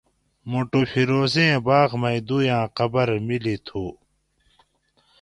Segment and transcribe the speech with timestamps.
[0.49, 3.83] موٹو فیروزی باۤغ مئ دویاۤں قبر مِلی تھو